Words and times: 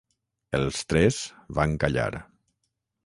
Els 0.59 0.79
tres 0.93 1.19
van 1.59 1.77
callar. 1.85 2.09